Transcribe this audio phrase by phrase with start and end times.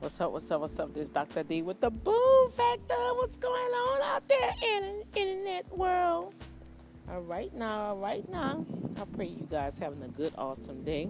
[0.00, 0.94] What's up, what's up, what's up?
[0.94, 1.42] This is Dr.
[1.42, 2.94] D with the Boom Factor.
[3.16, 6.34] What's going on out there in the internet world?
[7.10, 8.64] All right now, all right now.
[8.96, 11.08] I pray you guys having a good, awesome day.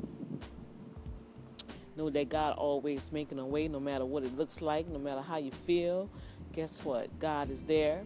[1.97, 5.21] Know that God always making a way no matter what it looks like, no matter
[5.21, 6.09] how you feel.
[6.55, 7.11] Guess what?
[7.21, 8.01] God is there.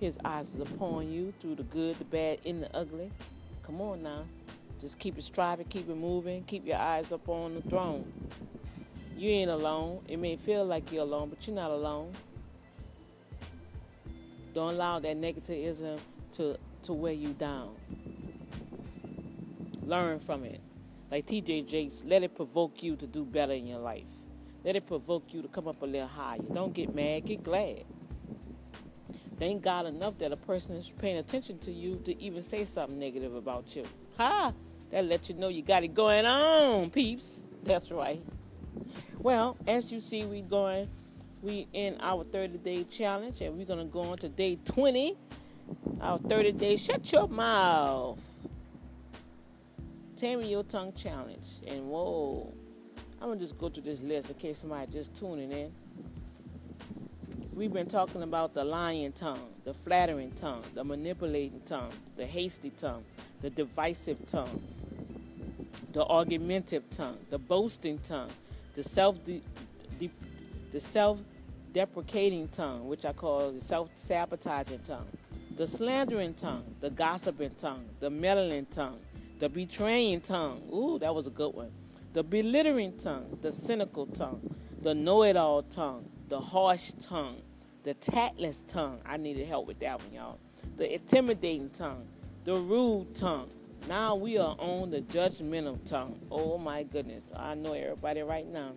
[0.00, 3.12] His eyes is upon you through the good, the bad, and the ugly.
[3.64, 4.24] Come on now.
[4.80, 8.12] Just keep it striving, keep it moving, keep your eyes up on the throne.
[9.18, 10.04] You ain't alone.
[10.06, 12.14] It may feel like you're alone, but you're not alone.
[14.54, 15.98] Don't allow that negativism
[16.36, 17.74] to, to weigh you down.
[19.84, 20.60] Learn from it.
[21.10, 24.04] Like TD Jakes, let it provoke you to do better in your life.
[24.64, 26.38] Let it provoke you to come up a little higher.
[26.54, 27.84] Don't get mad, get glad.
[29.40, 33.00] Thank God enough that a person is paying attention to you to even say something
[33.00, 33.84] negative about you.
[34.16, 34.52] Ha!
[34.92, 37.24] That lets you know you got it going on, peeps.
[37.64, 38.22] That's right.
[39.18, 40.88] Well, as you see, we're going,
[41.42, 45.16] we in our 30 day challenge, and we're gonna go on to day 20.
[46.00, 48.18] Our 30 day shut your mouth.
[50.16, 51.44] Tame your tongue challenge.
[51.66, 52.52] And whoa,
[53.20, 55.72] I'm gonna just go through this list in case somebody just tuning in.
[57.54, 62.70] We've been talking about the lying tongue, the flattering tongue, the manipulating tongue, the hasty
[62.80, 63.02] tongue,
[63.40, 64.62] the divisive tongue,
[65.92, 68.30] the argumentative tongue, the boasting tongue,
[68.78, 69.42] the self de-
[69.98, 70.10] de-
[70.72, 71.18] the self
[71.72, 75.08] deprecating tongue, which I call the self sabotaging tongue,
[75.56, 79.00] the slandering tongue, the gossiping tongue, the meddling tongue,
[79.40, 80.62] the betraying tongue.
[80.72, 81.72] Ooh, that was a good one.
[82.12, 87.42] The belittling tongue, the cynical tongue, the know it all tongue, the harsh tongue,
[87.82, 89.00] the tactless tongue.
[89.04, 90.38] I needed help with that one, y'all.
[90.76, 92.06] The intimidating tongue,
[92.44, 93.50] the rude tongue,
[93.86, 96.18] now we are on the judgmental tongue.
[96.30, 97.24] Oh my goodness.
[97.36, 98.72] I know everybody right now.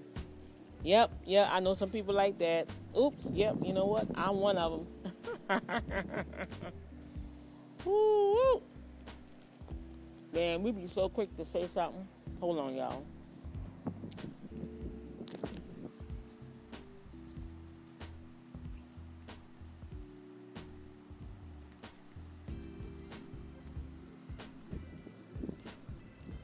[0.84, 2.68] Yep, yeah, I know some people like that.
[2.98, 4.08] Oops, yep, you know what?
[4.16, 4.86] I'm one of
[5.48, 5.62] them.
[7.86, 8.62] Woo!
[10.34, 12.08] Man, we be so quick to say something.
[12.40, 13.04] Hold on, y'all.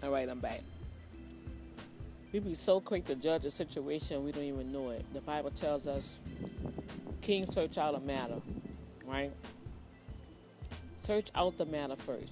[0.08, 0.62] All right, I'm back.
[2.32, 5.06] We be so quick to judge a situation we don't even know it.
[5.14, 6.06] The Bible tells us,
[7.20, 8.40] "King, search out a matter,"
[9.06, 9.34] right?
[11.04, 12.32] Search out the matter first.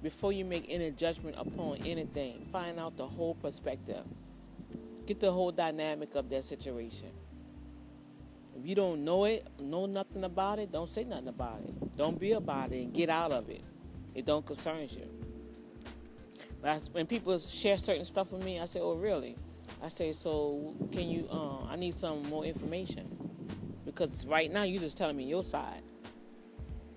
[0.00, 4.04] Before you make any judgment upon anything, find out the whole perspective.
[5.06, 7.10] Get the whole dynamic of that situation.
[8.56, 11.96] If you don't know it, know nothing about it, don't say nothing about it.
[11.96, 13.62] Don't be about it and get out of it.
[14.14, 15.25] It don't concern you.
[16.92, 19.36] When people share certain stuff with me, I say, "Oh, really?"
[19.82, 21.28] I say, "So can you?
[21.30, 23.06] Uh, I need some more information
[23.84, 25.82] because right now you're just telling me your side.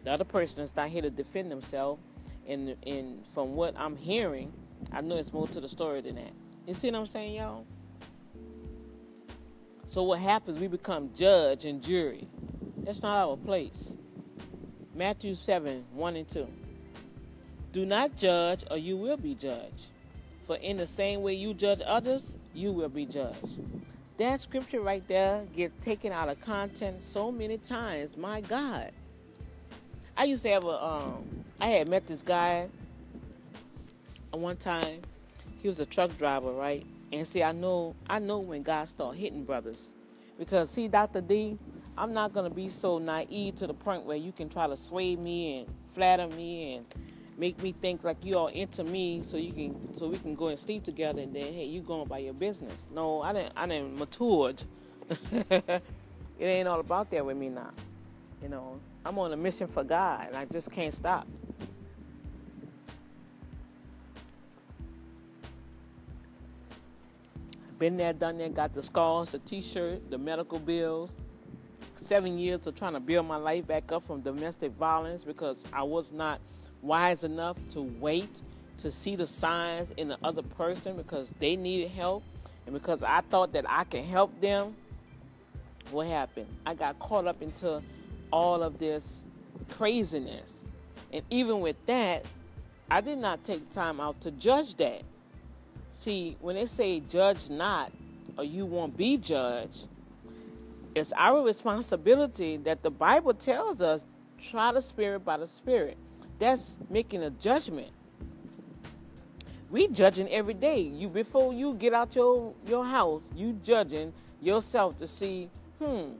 [0.04, 2.02] The other person is not here to defend themselves,
[2.48, 4.52] and and from what I'm hearing,
[4.92, 6.34] I know it's more to the story than that.
[6.66, 7.66] You see what I'm saying, y'all?
[9.88, 10.60] So what happens?
[10.60, 12.28] We become judge and jury.
[12.78, 13.92] That's not our place.
[14.94, 16.48] Matthew 7, 1 and 2.
[17.72, 19.88] Do not judge, or you will be judged.
[20.48, 23.60] For in the same way you judge others, you will be judged.
[24.18, 28.18] That scripture right there gets taken out of content so many times.
[28.18, 28.92] My God.
[30.18, 32.68] I used to have a, um, I had met this guy
[34.32, 35.02] one time.
[35.62, 36.86] He was a truck driver, right?
[37.12, 39.88] And see, I know, I know when God start hitting brothers,
[40.38, 41.22] because see, Dr.
[41.22, 41.58] D,
[41.98, 45.16] I'm not gonna be so naive to the point where you can try to sway
[45.16, 46.86] me and flatter me and
[47.40, 50.48] make me think like you all into me so you can so we can go
[50.50, 52.86] and sleep together and then hey you going by your business.
[52.94, 54.62] No i didn't i didn't matured.
[56.40, 57.72] It ain't all about that with me now.
[58.44, 61.26] You know i'm on a mission for god and i just can't stop.
[67.78, 71.12] Been there done there got the scars the t-shirt the medical bills.
[72.02, 75.84] Seven years of trying to build my life back up from domestic violence because i
[75.84, 76.42] was not
[76.82, 78.30] wise enough to wait
[78.80, 82.24] to see the signs in the other person because they needed help
[82.66, 84.76] and because I thought that I could help them,
[85.92, 86.48] what happened?
[86.66, 87.82] I got caught up into
[88.32, 89.04] all of this
[89.72, 90.50] craziness.
[91.12, 92.26] And even with that,
[92.92, 95.02] I did not take time out to judge that.
[96.04, 97.92] See, when they say judge not
[98.38, 99.88] or you won't be judged,
[100.96, 104.02] it's our responsibility that the Bible tells us
[104.52, 105.98] try the spirit by the spirit.
[106.40, 107.92] That's making a judgment.
[109.70, 110.80] We judging every day.
[110.80, 115.50] You before you get out your your house, you judging yourself to see,
[115.80, 116.14] hmm,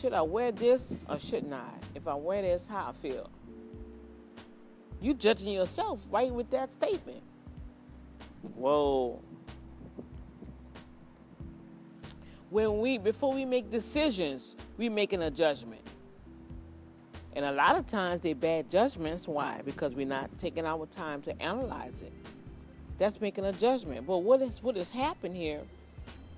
[0.00, 1.68] should I wear this or shouldn't I?
[1.94, 3.28] If I wear this, how I feel.
[5.00, 7.22] You judging yourself right with that statement.
[8.54, 9.20] Whoa.
[12.50, 15.82] When we before we make decisions, we making a judgment.
[17.38, 19.28] And a lot of times they're bad judgments.
[19.28, 19.60] Why?
[19.64, 22.12] Because we're not taking our time to analyze it.
[22.98, 24.08] That's making a judgment.
[24.08, 25.60] But what is what has happened here?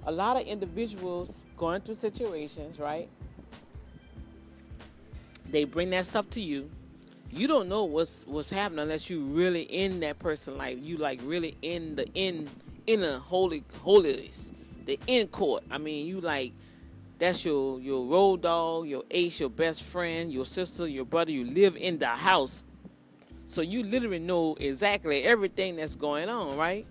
[0.06, 3.08] A lot of individuals going through situations, right?
[5.50, 6.68] They bring that stuff to you.
[7.30, 10.76] You don't know what's what's happening unless you really in that person life.
[10.82, 12.46] You like really in the in
[13.02, 14.52] a holy holiness,
[14.84, 15.64] the in court.
[15.70, 16.52] I mean, you like
[17.20, 21.30] that's your your road dog, your ace, your best friend, your sister, your brother.
[21.30, 22.64] You live in the house,
[23.46, 26.86] so you literally know exactly everything that's going on, right?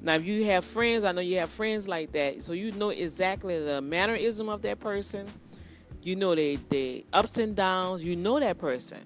[0.00, 2.90] Now, if you have friends, I know you have friends like that, so you know
[2.90, 5.26] exactly the mannerism of that person.
[6.02, 8.04] You know they the ups and downs.
[8.04, 9.00] You know that person.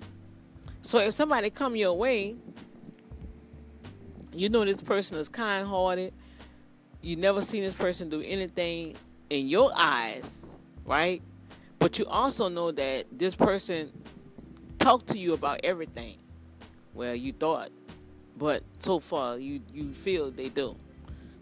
[0.82, 2.36] So if somebody come your way,
[4.34, 6.12] you know this person is kind-hearted.
[7.00, 8.96] You never seen this person do anything
[9.30, 10.41] in your eyes
[10.84, 11.22] right?
[11.78, 13.92] But you also know that this person
[14.78, 16.18] talked to you about everything.
[16.94, 17.70] Well, you thought,
[18.36, 20.76] but so far you you feel they do.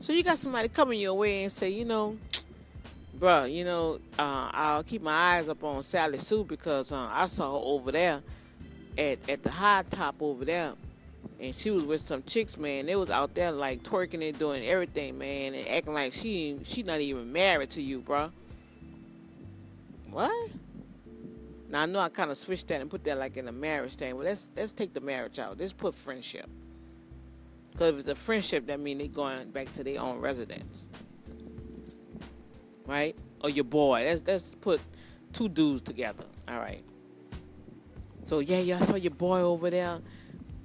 [0.01, 2.17] So you got somebody coming your way and say, you know,
[3.19, 7.27] bruh, you know, uh, I'll keep my eyes up on Sally Sue because uh, I
[7.27, 8.23] saw her over there
[8.97, 10.73] at at the high top over there,
[11.39, 12.87] and she was with some chicks, man.
[12.87, 16.83] They was out there like twerking and doing everything, man, and acting like she she
[16.83, 18.31] not even married to you, bruh.
[20.11, 20.51] What?
[21.69, 23.95] Now I know I kind of switched that and put that like in a marriage
[23.95, 24.17] thing.
[24.17, 25.59] Well, let's let's take the marriage out.
[25.59, 26.49] Let's put friendship.
[27.73, 30.89] Because if it's a friendship, that means they're going back to their own residence,
[32.87, 33.17] right?
[33.43, 34.05] Or your boy.
[34.05, 34.81] Let's let's put
[35.33, 36.25] two dudes together.
[36.49, 36.85] All right.
[38.23, 40.01] So yeah, y'all saw your boy over there.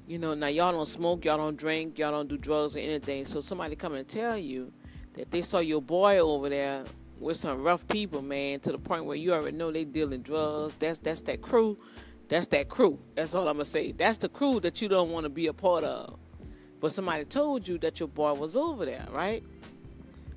[0.07, 3.25] You know, now y'all don't smoke, y'all don't drink, y'all don't do drugs or anything.
[3.25, 4.71] So somebody come and tell you
[5.13, 6.83] that they saw your boy over there
[7.19, 10.73] with some rough people, man, to the point where you already know they dealing drugs.
[10.79, 11.77] That's that's that crew.
[12.27, 13.00] That's that crew.
[13.15, 13.91] That's all I'm gonna say.
[13.91, 16.17] That's the crew that you don't want to be a part of.
[16.81, 19.44] But somebody told you that your boy was over there, right?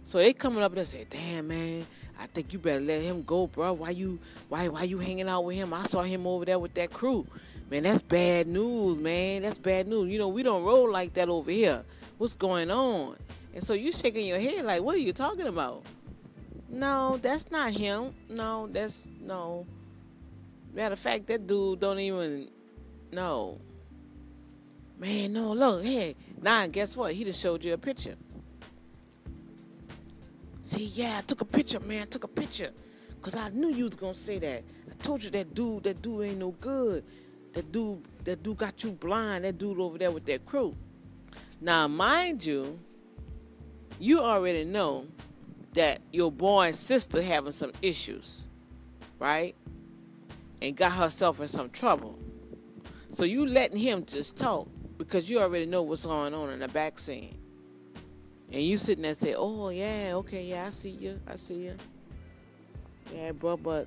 [0.04, 1.86] So they coming up and they say, "Damn, man,
[2.18, 3.72] I think you better let him go, bro.
[3.72, 5.74] Why you why why you hanging out with him?
[5.74, 7.26] I saw him over there with that crew.
[7.70, 9.42] Man, that's bad news, man.
[9.42, 10.10] That's bad news.
[10.10, 11.84] You know, we don't roll like that over here.
[12.18, 13.16] What's going on?"
[13.54, 15.84] And so you shaking your head like, "What are you talking about?"
[16.68, 18.14] No, that's not him.
[18.28, 19.66] No, that's no.
[20.74, 22.50] Matter of fact, that dude don't even
[23.12, 23.58] no.
[24.98, 27.14] Man, no, look, hey, now guess what?
[27.14, 28.16] He just showed you a picture.
[30.62, 32.02] See, yeah, I took a picture, man.
[32.02, 32.72] I took a picture.
[33.22, 34.62] Cause I knew you was gonna say that.
[34.90, 37.04] I told you that dude, that dude ain't no good.
[37.52, 39.44] That dude, that dude got you blind.
[39.44, 40.76] That dude over there with that crew.
[41.60, 42.78] Now, mind you,
[43.98, 45.06] you already know
[45.78, 48.42] that your boy's sister having some issues,
[49.20, 49.54] right?
[50.60, 52.18] And got herself in some trouble.
[53.14, 56.68] So you letting him just talk because you already know what's going on in the
[56.68, 57.38] back scene.
[58.50, 61.20] And you sitting there and say, Oh yeah, okay, yeah, I see you.
[61.28, 61.76] I see you.
[63.14, 63.86] Yeah, bro, but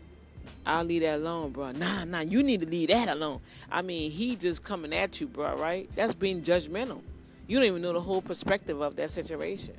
[0.65, 1.71] I'll leave that alone, bro.
[1.73, 3.41] Nah, nah, you need to leave that alone.
[3.69, 5.89] I mean, he just coming at you, bro, right?
[5.95, 7.01] That's being judgmental.
[7.47, 9.75] You don't even know the whole perspective of that situation.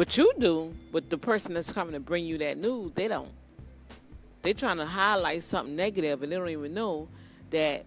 [0.00, 3.28] But you do, but the person that's coming to bring you that news, they don't.
[4.40, 7.06] They're trying to highlight something negative and they don't even know
[7.50, 7.84] that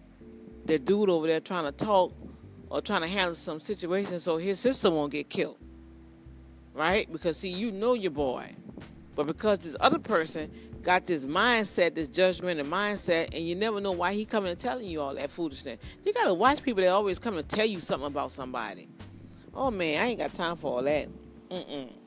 [0.64, 2.12] the dude over there trying to talk
[2.70, 5.56] or trying to handle some situation so his sister won't get killed.
[6.72, 7.10] Right?
[7.10, 8.54] Because see, you know your boy.
[9.16, 10.52] But because this other person
[10.84, 14.60] got this mindset, this judgment and mindset, and you never know why he coming and
[14.60, 15.80] telling you all that foolishness.
[16.04, 18.88] You gotta watch people that always come and tell you something about somebody.
[19.52, 21.08] Oh man, I ain't got time for all that.
[21.50, 22.03] Mm-mm.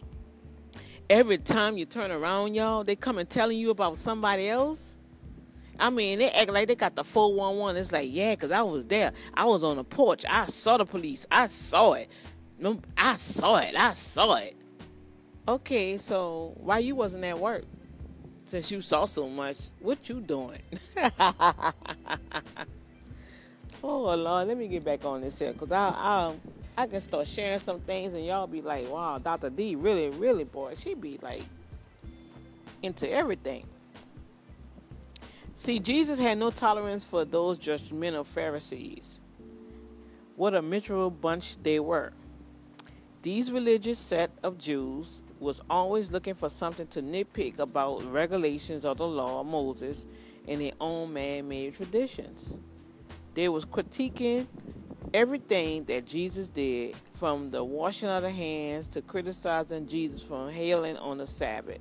[1.09, 4.93] Every time you turn around, y'all, they come and telling you about somebody else.
[5.79, 7.79] I mean, they act like they got the 411.
[7.79, 9.13] It's like, yeah, because I was there.
[9.33, 10.25] I was on the porch.
[10.27, 11.25] I saw the police.
[11.31, 12.09] I saw it.
[12.59, 13.75] No, I saw it.
[13.77, 14.55] I saw it.
[15.47, 17.63] Okay, so why you wasn't at work?
[18.47, 20.61] Since you saw so much, what you doing?
[23.83, 26.33] oh Lord, let me get back on this here, cause I, I
[26.77, 29.49] I can start sharing some things and y'all be like, wow, Dr.
[29.49, 31.41] D really, really, boy, she be like
[32.83, 33.65] into everything.
[35.55, 39.19] See, Jesus had no tolerance for those judgmental Pharisees.
[40.35, 42.13] What a miserable bunch they were.
[43.23, 48.99] These religious set of Jews was always looking for something to nitpick about regulations of
[48.99, 50.05] the law of Moses
[50.47, 52.47] and their own man-made traditions.
[53.33, 54.45] They was critiquing
[55.13, 60.97] everything that Jesus did, from the washing of the hands to criticizing Jesus for healing
[60.97, 61.79] on the Sabbath.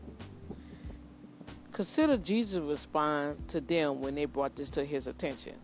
[1.73, 5.55] Consider Jesus' response to them when they brought this to his attention.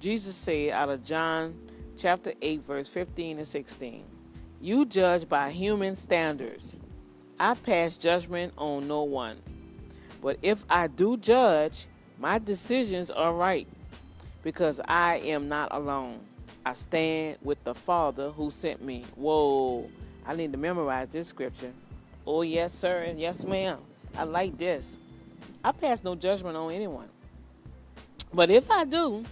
[0.00, 1.54] Jesus said out of John
[1.96, 4.04] chapter 8, verse 15 and 16,
[4.60, 6.76] You judge by human standards.
[7.38, 9.38] I pass judgment on no one.
[10.20, 11.86] But if I do judge,
[12.18, 13.68] my decisions are right
[14.42, 16.20] because I am not alone.
[16.66, 19.04] I stand with the Father who sent me.
[19.14, 19.88] Whoa,
[20.26, 21.72] I need to memorize this scripture.
[22.26, 23.78] Oh, yes, sir, and yes, ma'am.
[24.16, 24.96] I like this.
[25.62, 27.08] I pass no judgment on anyone.
[28.34, 29.24] But if I do,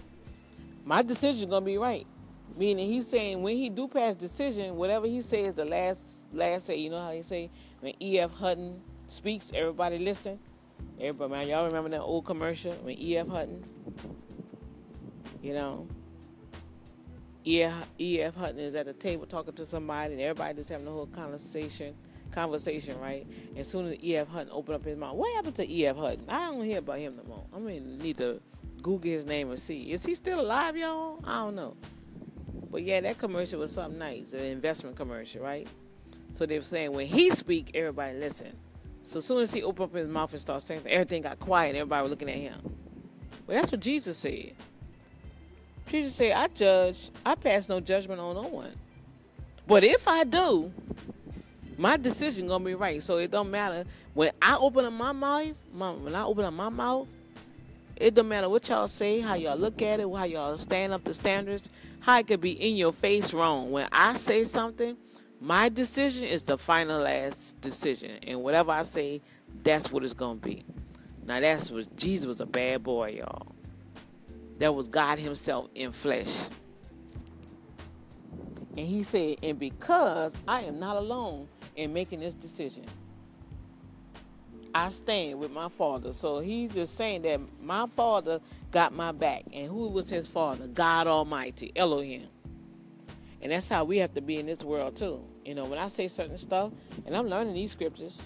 [0.85, 2.07] my decision gonna be right.
[2.55, 6.01] Meaning he's saying when he do pass decision, whatever he says the last
[6.31, 7.49] last say, you know how he say
[7.81, 8.31] when E.F.
[8.31, 10.39] Hutton speaks, everybody listen.
[11.01, 13.27] Everybody man, y'all remember that old commercial when E.F.
[13.27, 13.61] Hutton?
[15.43, 15.87] You know,
[17.45, 18.35] E.F.
[18.35, 21.93] Hutton is at the table talking to somebody, and everybody just having a whole conversation,
[22.31, 23.27] conversation, right?
[23.49, 24.27] And as soon as E.F.
[24.27, 25.95] Hutton opened up his mouth, what happened to E.F.
[25.95, 26.25] Hutton?
[26.27, 27.45] I don't hear about him no more.
[27.53, 28.41] I mean, need to
[28.81, 29.91] Google his name and see.
[29.91, 31.19] Is he still alive, y'all?
[31.23, 31.75] I don't know.
[32.71, 35.67] But yeah, that commercial was something nice, an investment commercial, right?
[36.33, 38.51] So they were saying when he speak, everybody listen.
[39.07, 41.75] So as soon as he opened up his mouth and started saying, everything got quiet.
[41.75, 42.59] Everybody was looking at him.
[43.47, 44.53] Well, that's what Jesus said.
[45.87, 48.73] Jesus said, I judge, I pass no judgment on no one.
[49.67, 50.71] But if I do,
[51.77, 53.01] my decision gonna be right.
[53.01, 55.53] So it don't matter when I open up my mouth.
[55.73, 57.07] My, when I open up my mouth,
[57.95, 61.03] it don't matter what y'all say, how y'all look at it, how y'all stand up
[61.05, 63.71] to standards, how it could be in your face wrong.
[63.71, 64.97] When I say something,
[65.39, 69.21] my decision is the final last decision, and whatever I say,
[69.63, 70.65] that's what it's gonna be.
[71.25, 73.54] Now that's what Jesus was a bad boy, y'all.
[74.59, 76.33] That was God Himself in flesh.
[78.77, 82.85] And He said, and because I am not alone in making this decision,
[84.75, 86.11] I stand with my father.
[86.11, 89.45] So he's just saying that my father got my back.
[89.53, 90.67] And who was his father?
[90.67, 92.27] God Almighty, Elohim.
[93.41, 95.23] And that's how we have to be in this world too.
[95.45, 96.73] You know, when I say certain stuff,
[97.05, 98.17] and I'm learning these scriptures,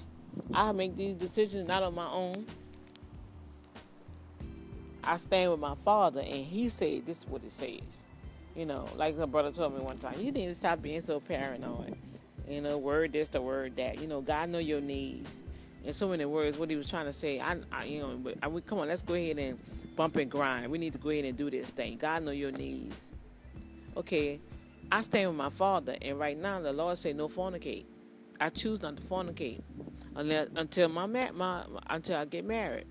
[0.52, 2.48] I make these decisions not on my own.
[5.04, 7.82] I stand with my father, and he said, "This is what it says."
[8.56, 11.20] You know, like my brother told me one time, you need to stop being so
[11.20, 11.96] paranoid.
[12.48, 14.00] You know, word this, the word that.
[14.00, 15.30] You know, God know your needs.
[15.86, 18.36] In so many words, what he was trying to say, I, I you know, but
[18.44, 19.58] I, we, come on, let's go ahead and
[19.96, 20.70] bump and grind.
[20.72, 21.98] We need to go ahead and do this thing.
[21.98, 22.96] God know your needs.
[23.96, 24.40] Okay,
[24.92, 27.86] I stand with my father, and right now the Lord say no fornicate.
[28.42, 29.62] I choose not to fornicate
[30.16, 32.88] unless until my, my until I get married.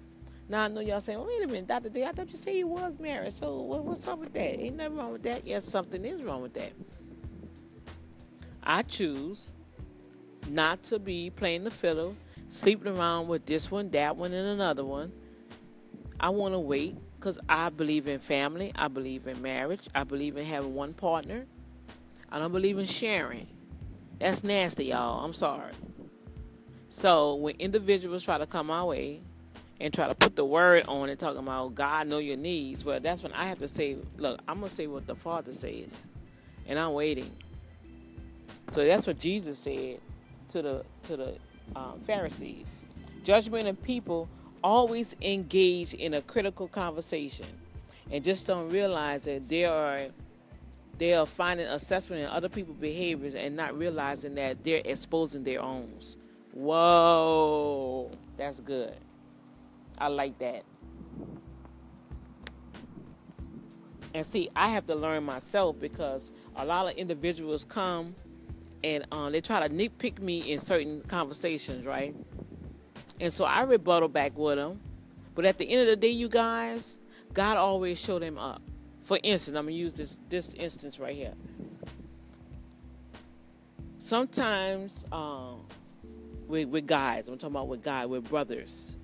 [0.49, 1.90] Now I know y'all saying, wait a minute, Dr.
[1.90, 3.35] D, I thought you said you was married.
[3.35, 4.61] So what, what's up with that?
[4.61, 5.47] Ain't nothing wrong with that.
[5.47, 6.73] Yes, something is wrong with that.
[8.62, 9.49] I choose
[10.49, 12.17] not to be playing the fiddle,
[12.49, 15.12] sleeping around with this one, that one, and another one.
[16.19, 18.73] I want to wait because I believe in family.
[18.75, 19.87] I believe in marriage.
[19.95, 21.45] I believe in having one partner.
[22.31, 23.47] I don't believe in sharing.
[24.19, 25.25] That's nasty, y'all.
[25.25, 25.73] I'm sorry.
[26.90, 29.21] So when individuals try to come my way
[29.80, 32.85] and try to put the word on it, talking about God know your needs.
[32.85, 35.92] Well, that's when I have to say, look, I'm gonna say what the Father says,
[36.66, 37.30] and I'm waiting.
[38.70, 40.00] So that's what Jesus said
[40.50, 41.37] to the to the
[41.76, 42.66] um, Pharisees.
[43.25, 44.28] Judgment of people
[44.64, 47.47] always engage in a critical conversation,
[48.11, 50.06] and just don't realize that they are
[50.99, 55.62] they are finding assessment in other people's behaviors and not realizing that they're exposing their
[55.62, 55.88] own.
[56.52, 58.94] Whoa, that's good.
[60.00, 60.64] I like that.
[64.14, 68.14] And see, I have to learn myself because a lot of individuals come
[68.83, 72.14] and uh, they try to nitpick me in certain conversations, right?
[73.21, 74.81] And so I rebuttal back with them.
[75.35, 76.97] But at the end of the day, you guys,
[77.33, 78.62] God always showed them up.
[79.05, 81.35] For instance, I'm gonna use this this instance right here.
[84.00, 85.67] Sometimes um,
[86.47, 88.97] with with guys, I'm talking about with guys, with brothers,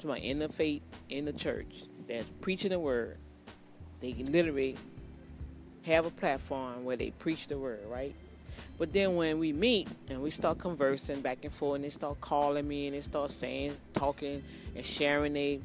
[0.00, 3.18] to my in the faith in the church that's preaching the word.
[4.00, 4.76] They literally
[5.84, 8.14] have a platform where they preach the word, right?
[8.78, 12.20] But then when we meet and we start conversing back and forth, and they start
[12.20, 14.42] calling me and they start saying, talking,
[14.76, 15.58] and sharing their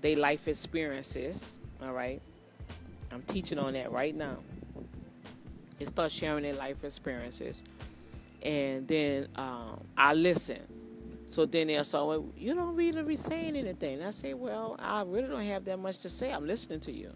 [0.00, 1.38] they life experiences,
[1.82, 2.22] all right?
[3.12, 4.38] I'm teaching on that right now.
[5.78, 7.62] They start sharing their life experiences.
[8.42, 10.60] and then um, I listen.
[11.30, 14.00] So then they'll well, you don't really be saying anything.
[14.00, 16.32] And I say, well, I really don't have that much to say.
[16.32, 17.12] I'm listening to you.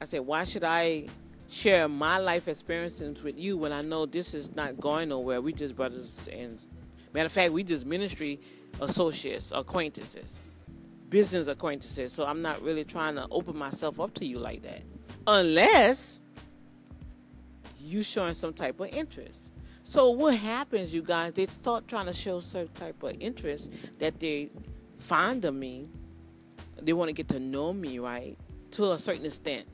[0.00, 1.06] I said, why should I
[1.48, 5.40] share my life experiences with you when I know this is not going nowhere?
[5.40, 6.58] We just brothers and
[7.14, 8.40] matter of fact, we just ministry
[8.80, 10.30] associates, acquaintances,
[11.08, 12.12] business acquaintances.
[12.12, 14.82] So I'm not really trying to open myself up to you like that,
[15.26, 16.18] unless
[17.80, 19.38] you showing some type of interest.
[19.88, 21.32] So what happens, you guys?
[21.32, 24.50] They start trying to show certain type of interest that they
[24.98, 25.88] find of me.
[26.82, 28.36] They want to get to know me, right?
[28.72, 29.66] To a certain extent,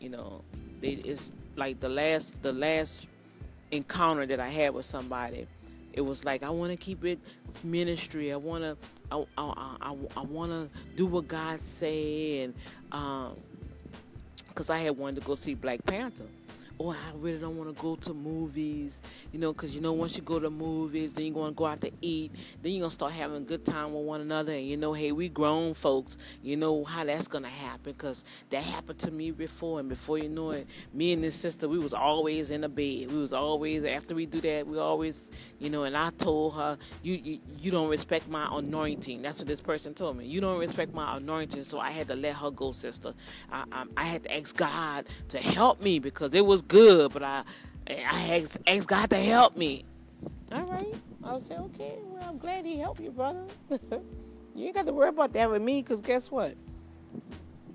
[0.00, 0.40] you know.
[0.80, 3.08] They it's like the last the last
[3.72, 5.46] encounter that I had with somebody.
[5.92, 7.18] It was like I want to keep it
[7.62, 8.32] ministry.
[8.32, 8.74] I want to
[9.12, 12.54] I I, I, I want to do what God say and
[12.90, 13.36] um
[14.48, 16.24] because I had wanted to go see Black Panther
[16.78, 19.00] oh, I really don't want to go to movies,
[19.32, 21.66] you know, because you know once you go to movies, then you're going to go
[21.66, 24.52] out to eat, then you're going to start having a good time with one another,
[24.52, 28.24] and you know, hey, we grown folks, you know how that's going to happen, because
[28.50, 31.78] that happened to me before, and before you know it, me and this sister, we
[31.78, 35.24] was always in the bed, we was always, after we do that, we always,
[35.58, 39.48] you know, and I told her, you, you, you don't respect my anointing, that's what
[39.48, 42.50] this person told me, you don't respect my anointing, so I had to let her
[42.50, 43.14] go, sister,
[43.50, 47.22] I, I, I had to ask God to help me, because it was good, but
[47.22, 47.44] I
[47.88, 49.84] I asked, asked God to help me.
[50.52, 50.94] All right.
[51.22, 53.44] I'll say, okay, well, I'm glad he helped you, brother.
[53.70, 56.54] you ain't got to worry about that with me, because guess what?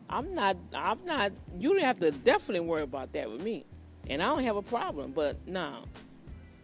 [0.09, 3.65] I'm not, I'm not, you don't have to definitely worry about that with me.
[4.09, 5.85] And I don't have a problem, but no.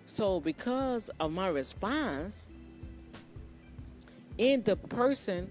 [0.07, 2.35] So because of my response,
[4.39, 5.49] and the person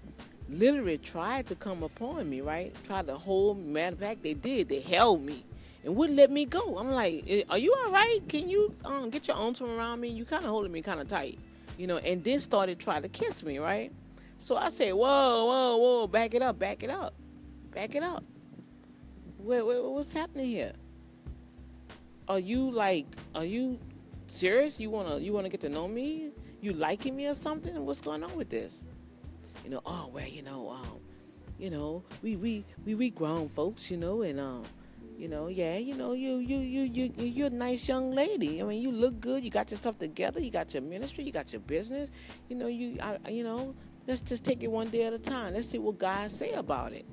[0.49, 2.75] literally tried to come upon me, right?
[2.83, 3.73] Tried to hold me.
[3.73, 4.69] Matter of fact, they did.
[4.69, 5.43] They held me
[5.87, 6.77] and wouldn't let me go.
[6.77, 8.19] I'm like, eh, "Are you all right?
[8.27, 11.07] Can you um, get your arms around me?" You kind of holding me kind of
[11.07, 11.39] tight,
[11.77, 11.95] you know.
[11.97, 13.89] And then started trying to kiss me, right?
[14.37, 16.07] So I said, "Whoa, whoa, whoa!
[16.07, 17.13] Back it up, back it up,
[17.73, 18.21] back it up.
[19.39, 20.73] Wait, wait, what's happening here?
[22.27, 23.79] Are you like, are you
[24.27, 24.81] serious?
[24.81, 26.31] You wanna, you wanna get to know me?
[26.59, 27.73] You liking me or something?
[27.85, 28.73] What's going on with this?
[29.63, 30.99] You know, oh well, you know, um,
[31.57, 34.63] you know, we we we we grown folks, you know, and um."
[35.17, 38.61] You know, yeah, you know, you you you you you're a nice young lady.
[38.61, 39.43] I mean, you look good.
[39.43, 40.39] You got your stuff together.
[40.39, 41.23] You got your ministry.
[41.23, 42.11] You got your business.
[42.49, 43.73] You know, you I, you know,
[44.07, 45.55] let's just take it one day at a time.
[45.55, 47.03] Let's see what God say about it.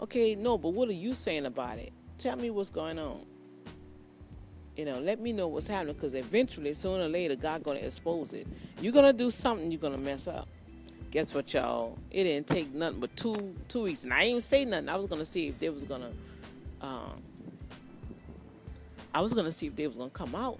[0.00, 1.92] Okay, no, but what are you saying about it?
[2.16, 3.26] Tell me what's going on.
[4.74, 8.32] You know, let me know what's happening because eventually, sooner or later, God gonna expose
[8.32, 8.46] it.
[8.80, 9.70] You're gonna do something.
[9.70, 10.48] You're gonna mess up.
[11.10, 11.98] Guess what, y'all?
[12.10, 14.88] It didn't take nothing but two two weeks, and I didn't say nothing.
[14.88, 16.12] I was gonna see if they was gonna
[16.80, 17.22] um,
[19.14, 20.58] I was gonna see if they was gonna come out,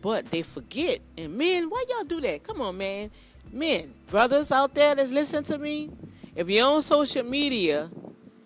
[0.00, 1.00] but they forget.
[1.16, 2.44] And men, why y'all do that?
[2.44, 3.10] Come on, man.
[3.50, 5.90] Men, brothers out there that's listening to me,
[6.34, 7.90] if you're on social media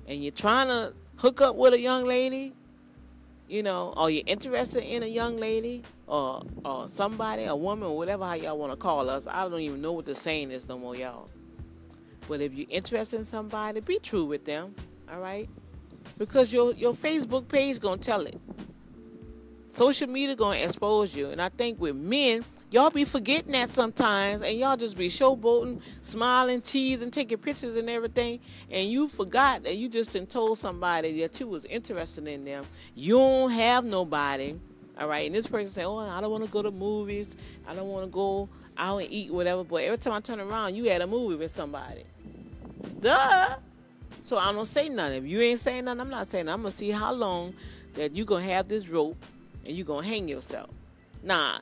[0.07, 2.53] and you're trying to hook up with a young lady,
[3.49, 8.25] you know, or you're interested in a young lady or or somebody, a woman, whatever
[8.25, 9.27] how y'all want to call us.
[9.29, 11.29] I don't even know what the saying is no more, y'all.
[12.29, 14.75] But if you're interested in somebody, be true with them,
[15.13, 15.49] all right?
[16.19, 18.41] Because your your Facebook page gonna tell it.
[19.77, 24.41] Social media gonna expose you, and I think with men, y'all be forgetting that sometimes,
[24.41, 29.77] and y'all just be showboating, smiling, cheesing, taking pictures and everything, and you forgot that
[29.77, 32.65] you just told somebody that you was interested in them.
[32.95, 34.59] You don't have nobody,
[34.99, 35.27] all right.
[35.27, 37.29] And this person say, "Oh, I don't want to go to movies.
[37.69, 40.75] I don't want to go out and eat, whatever." But every time I turn around,
[40.75, 42.05] you had a movie with somebody.
[43.01, 43.57] Duh.
[44.25, 45.25] So I don't say nothing.
[45.25, 46.47] If you ain't saying nothing, I'm not saying.
[46.47, 46.61] Nothing.
[46.61, 47.53] I'm gonna see how long
[47.93, 49.23] that you gonna have this rope
[49.67, 50.71] and you're gonna hang yourself.
[51.23, 51.59] Nah,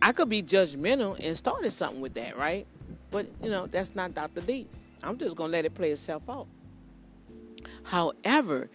[0.00, 2.66] I could be judgmental and started something with that, right?
[3.10, 4.40] But you know, that's not Dr.
[4.40, 4.66] D.
[5.02, 6.46] I'm just gonna let it play itself out.
[7.82, 8.68] However,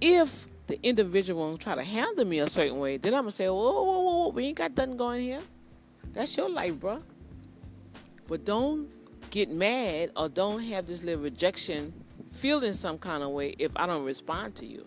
[0.00, 3.54] if the individual try to handle me a certain way, then I'm gonna say, whoa,
[3.54, 5.42] whoa, whoa, whoa, we ain't got nothing going here.
[6.12, 7.02] That's your life, bro.
[8.26, 8.88] But don't
[9.30, 11.92] get mad or don't have this little rejection
[12.32, 14.86] feeling some kind of way if I don't respond to you.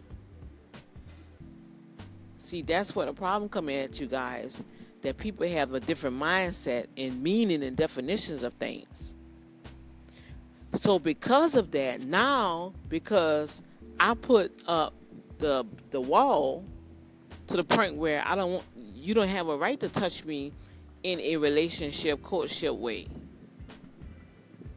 [2.50, 4.64] See, that's where the problem come at you guys.
[5.04, 9.14] That people have a different mindset and meaning and definitions of things.
[10.76, 13.62] So because of that, now because
[14.00, 14.96] I put up
[15.38, 16.66] the the wall
[17.48, 20.52] to the point where I don't want you don't have a right to touch me
[21.04, 23.08] in a relationship courtship way.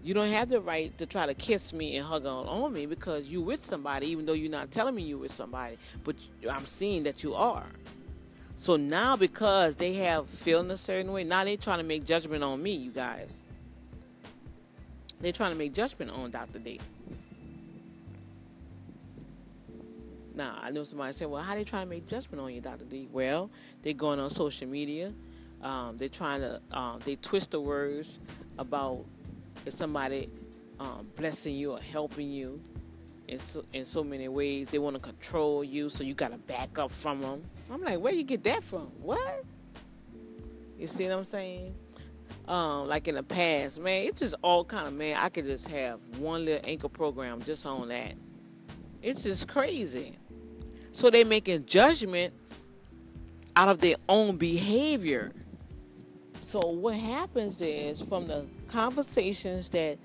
[0.03, 2.87] You don't have the right to try to kiss me and hug on, on me
[2.87, 5.79] because you with somebody, even though you're not telling me you with somebody.
[6.03, 6.17] But
[6.51, 7.67] I'm seeing that you are.
[8.57, 12.43] So now because they have feeling a certain way, now they're trying to make judgment
[12.43, 13.33] on me, you guys.
[15.21, 16.59] They're trying to make judgment on Dr.
[16.59, 16.81] D.
[20.35, 22.85] Now, I know somebody said, well, how they trying to make judgment on you, Dr.
[22.85, 23.09] D?
[23.13, 23.51] Well,
[23.83, 25.13] they're going on social media.
[25.63, 28.19] Um, they're trying to, um, they twist the words
[28.59, 29.05] about
[29.67, 30.31] if somebody
[30.81, 32.61] um, blessing you or helping you
[33.29, 34.69] in so, in so many ways.
[34.71, 37.43] They want to control you, so you got to back up from them.
[37.71, 38.91] I'm like, where you get that from?
[39.01, 39.45] What?
[40.79, 41.75] You see what I'm saying?
[42.49, 45.17] Um, like in the past, man, it's just all kind of man.
[45.17, 48.15] I could just have one little anchor program just on that.
[49.01, 50.19] It's just crazy.
[50.93, 52.35] So they making judgment
[53.55, 55.33] out of their own behavior.
[56.53, 59.97] So what happens is from the conversations that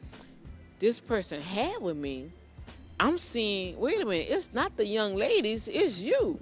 [0.79, 2.31] this person had with me,
[3.01, 6.39] I'm seeing, wait a minute, it's not the young ladies, it's you.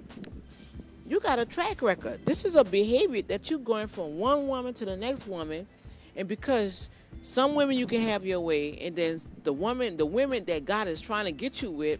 [1.08, 2.24] You got a track record.
[2.24, 5.66] This is a behavior that you're going from one woman to the next woman,
[6.14, 6.88] and because
[7.24, 10.86] some women you can have your way, and then the woman, the women that God
[10.86, 11.98] is trying to get you with,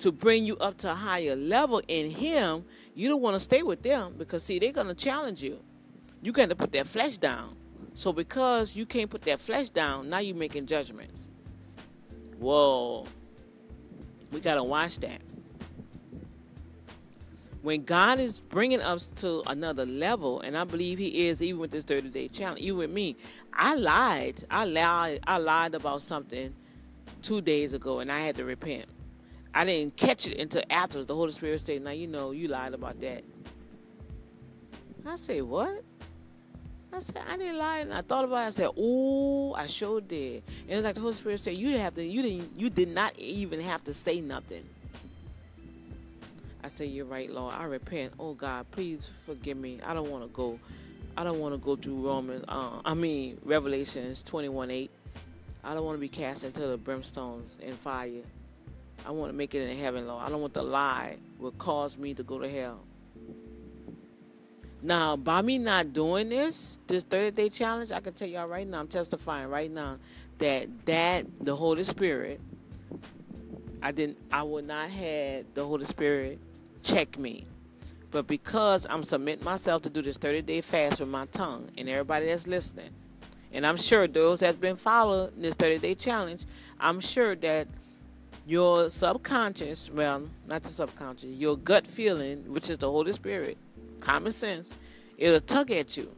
[0.00, 3.62] to bring you up to a higher level in Him, you don't want to stay
[3.62, 5.60] with them because see they're gonna challenge you.
[6.20, 7.56] You got to put that flesh down.
[7.94, 11.28] So because you can't put that flesh down, now you're making judgments.
[12.38, 13.06] Whoa,
[14.30, 15.20] we gotta watch that.
[17.62, 21.72] When God is bringing us to another level, and I believe He is, even with
[21.72, 23.16] this 30 day challenge, you with me,
[23.52, 24.44] I lied.
[24.48, 25.20] I lied.
[25.26, 26.54] I lied about something
[27.20, 28.86] two days ago, and I had to repent.
[29.54, 32.74] I didn't catch it until after the Holy Spirit said, "Now you know you lied
[32.74, 33.24] about that."
[35.04, 35.82] I say, "What?"
[36.92, 38.46] I said, "I didn't lie." And I thought about it.
[38.46, 41.82] I said, "Oh, I sure did." And it's like the Holy Spirit said, "You didn't
[41.82, 42.04] have to.
[42.04, 42.58] You didn't.
[42.58, 44.68] You did not even have to say nothing."
[46.62, 47.54] I said, "You're right, Lord.
[47.54, 48.14] I repent.
[48.18, 49.80] Oh God, please forgive me.
[49.84, 50.58] I don't want to go.
[51.16, 52.44] I don't want to go through Romans.
[52.48, 54.90] Uh, I mean Revelations 21:8.
[55.64, 58.22] I don't want to be cast into the brimstones and fire."
[59.06, 60.24] I want to make it in heaven, Lord.
[60.24, 62.80] I don't want the lie will cause me to go to hell.
[64.82, 68.66] Now, by me not doing this, this 30 day challenge, I can tell y'all right
[68.66, 69.98] now, I'm testifying right now
[70.38, 72.40] that that the Holy Spirit,
[73.82, 76.38] I didn't, I would not have the Holy Spirit
[76.84, 77.44] check me.
[78.10, 81.88] But because I'm submitting myself to do this 30 day fast with my tongue, and
[81.88, 82.90] everybody that's listening,
[83.52, 86.42] and I'm sure those that's been following this 30 day challenge,
[86.78, 87.66] I'm sure that
[88.46, 93.58] your subconscious, well, not the subconscious, your gut feeling, which is the Holy Spirit,
[94.08, 94.68] common sense,
[95.18, 96.10] it'll tug at you.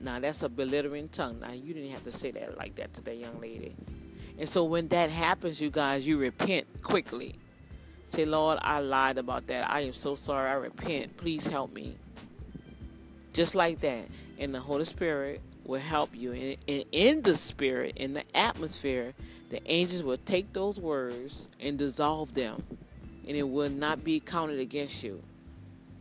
[0.00, 1.40] Now that's a belittling tongue.
[1.40, 3.74] Now you didn't have to say that like that to that young lady.
[4.38, 7.34] And so when that happens, you guys, you repent quickly.
[8.08, 9.70] Say, Lord, I lied about that.
[9.70, 10.50] I am so sorry.
[10.50, 11.16] I repent.
[11.16, 11.96] Please help me.
[13.32, 14.04] Just like that.
[14.38, 16.32] And the Holy Spirit will help you.
[16.32, 19.14] And in, in the spirit, in the atmosphere,
[19.50, 22.62] the angels will take those words and dissolve them,
[23.26, 25.22] and it will not be counted against you.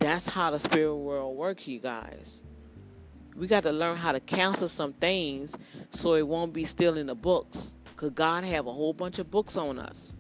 [0.01, 2.41] That's how the spirit world works, you guys.
[3.35, 5.53] We got to learn how to cancel some things
[5.91, 7.69] so it won't be still in the books.
[7.85, 10.13] Because God have a whole bunch of books on us.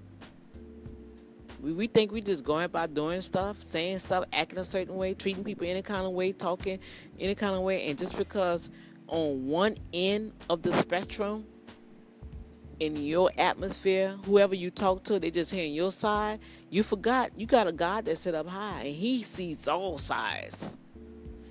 [1.59, 5.15] We, we think we just going about doing stuff, saying stuff, acting a certain way,
[5.15, 6.77] treating people any kind of way, talking
[7.19, 7.87] any kind of way.
[7.87, 8.69] And just because
[9.07, 11.43] on one end of the spectrum
[12.81, 16.39] in your atmosphere, whoever you talk to, they just hearing your side.
[16.71, 20.65] You forgot you got a God that set up high and he sees all sides.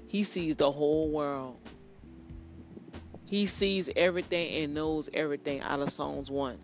[0.09, 1.57] He sees the whole world.
[3.27, 6.59] He sees everything and knows everything out of Psalms 1.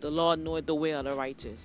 [0.00, 1.58] The Lord knoweth the way of the righteous.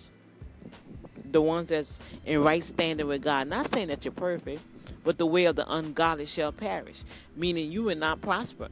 [1.30, 3.50] The ones that's in right standing with God.
[3.50, 4.62] Not saying that you're perfect,
[5.04, 7.04] but the way of the ungodly shall perish.
[7.36, 8.70] Meaning you will not prosper.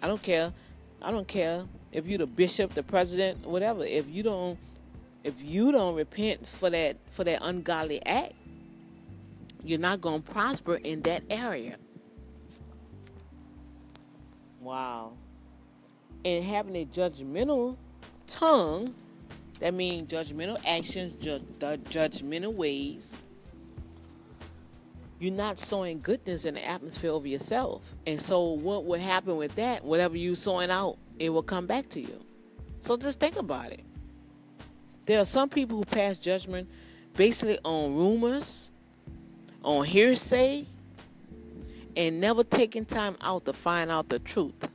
[0.00, 0.54] I don't care.
[1.02, 4.58] I don't care if you're the bishop, the president, whatever, if you don't
[5.24, 8.34] if you don't repent for that for that ungodly act,
[9.62, 11.76] you're not going to prosper in that area.
[14.60, 15.12] Wow.
[16.24, 17.76] And having a judgmental
[18.26, 18.94] tongue,
[19.60, 23.06] that means judgmental actions, ju- judgmental ways.
[25.22, 27.82] You're not sowing goodness in the atmosphere of yourself.
[28.08, 29.84] And so, what would happen with that?
[29.84, 32.20] Whatever you sowing out it will come back to you.
[32.80, 33.82] So just think about it.
[35.06, 36.68] There are some people who pass judgment
[37.14, 38.68] basically on rumors,
[39.62, 40.66] on hearsay,
[41.96, 44.68] and never taking time out to find out the truth.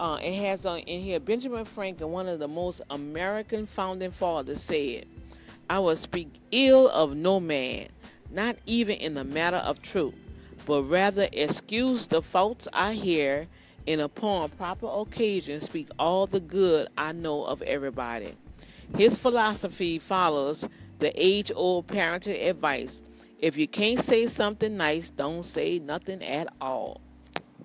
[0.00, 4.62] Uh, it has on in here Benjamin Franklin, one of the most American founding fathers,
[4.62, 5.04] said,
[5.70, 7.88] "I will speak ill of no man,
[8.30, 10.14] not even in the matter of truth,
[10.66, 13.48] but rather excuse the faults I hear,
[13.86, 18.34] and upon proper occasion speak all the good I know of everybody."
[18.96, 20.64] His philosophy follows
[20.98, 23.02] the age-old parental advice:
[23.38, 27.00] if you can't say something nice, don't say nothing at all.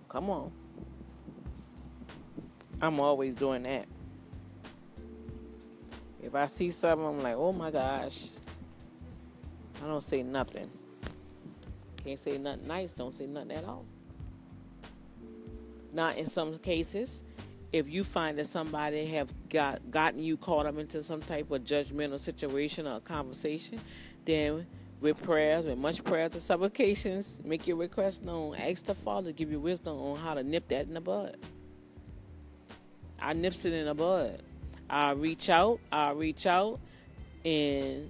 [0.09, 0.51] Come on.
[2.81, 3.87] I'm always doing that.
[6.23, 8.17] If I see something, I'm like, oh my gosh.
[9.83, 10.69] I don't say nothing.
[12.03, 13.85] Can't say nothing nice, don't say nothing at all.
[15.93, 17.21] Now, in some cases,
[17.71, 21.63] if you find that somebody have got gotten you caught up into some type of
[21.63, 23.79] judgmental situation or conversation,
[24.25, 24.65] then
[25.01, 28.55] with prayers, with much prayers and supplications, make your request known.
[28.55, 31.37] Ask the Father to give you wisdom on how to nip that in the bud.
[33.19, 34.41] I nips it in the bud.
[34.89, 36.79] I reach out, I reach out,
[37.45, 38.09] and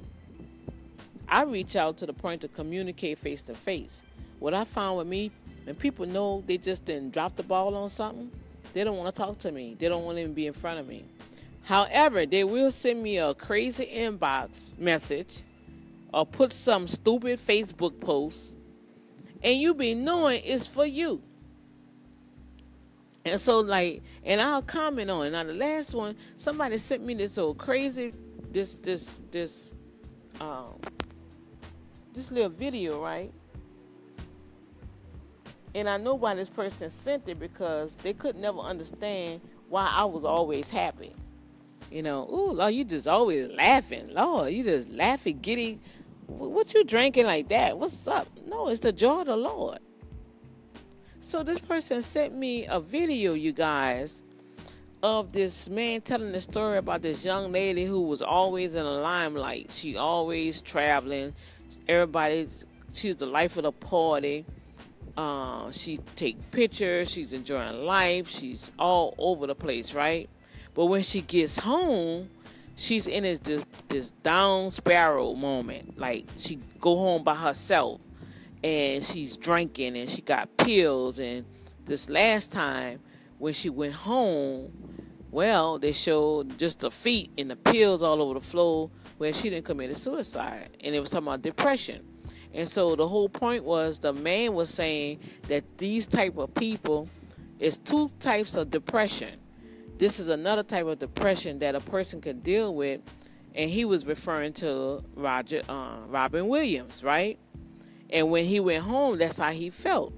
[1.27, 4.01] I reach out to the point to communicate face to face.
[4.39, 5.31] What I found with me,
[5.63, 8.29] when people know they just didn't drop the ball on something,
[8.73, 9.75] they don't want to talk to me.
[9.79, 11.05] They don't want to even be in front of me.
[11.63, 15.43] However, they will send me a crazy inbox message
[16.13, 18.51] or put some stupid Facebook post,
[19.41, 21.21] and you be knowing it's for you.
[23.25, 25.31] And so, like, and I'll comment on it.
[25.31, 28.13] Now, the last one, somebody sent me this old crazy,
[28.51, 29.73] this, this, this,
[30.41, 30.79] um,
[32.13, 33.31] this little video, right?
[35.75, 40.05] And I know why this person sent it because they could never understand why I
[40.05, 41.15] was always happy.
[41.89, 44.13] You know, ooh, Lord, you just always laughing.
[44.13, 45.79] Lord, you just laughing, giddy.
[46.27, 47.77] What you drinking like that?
[47.77, 48.27] What's up?
[48.45, 49.79] No, it's the joy of the Lord.
[51.25, 54.21] So this person sent me a video, you guys,
[55.01, 58.91] of this man telling the story about this young lady who was always in the
[58.91, 59.71] limelight.
[59.73, 61.33] She always traveling.
[61.88, 62.49] Everybody,
[62.93, 64.45] she's the life of the party.
[65.15, 67.09] Uh, she take pictures.
[67.09, 68.27] She's enjoying life.
[68.27, 70.29] She's all over the place, right?
[70.75, 72.29] But when she gets home,
[72.75, 73.39] she's in this
[73.88, 75.97] this, down spiral moment.
[75.97, 78.01] Like she go home by herself
[78.63, 81.19] and she's drinking and she got pills.
[81.19, 81.45] And
[81.86, 82.99] this last time
[83.38, 84.71] when she went home
[85.32, 89.49] well they showed just the feet and the pills all over the floor where she
[89.49, 90.78] didn't commit a suicide.
[90.82, 92.06] And it was talking about depression.
[92.54, 97.10] And so the whole point was the man was saying that these type of people
[97.60, 99.39] is two types of depression.
[99.97, 103.02] This is another type of depression that a person can deal with.
[103.56, 107.38] And he was referring to roger uh, robin williams right
[108.13, 110.13] and when he went home, that's how he felt.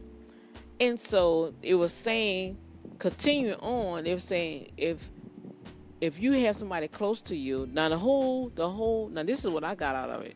[0.81, 2.58] And so it was saying,
[2.99, 4.97] continuing on, it was saying if
[6.01, 9.49] if you have somebody close to you, now the whole the whole now this is
[9.49, 10.36] what I got out of it.